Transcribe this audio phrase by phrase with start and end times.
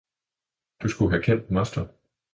[0.81, 1.87] Du skulle have kendt moster!